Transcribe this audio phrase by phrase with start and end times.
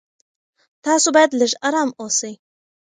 [0.85, 2.33] تاسو باید لږ ارام اوسئ.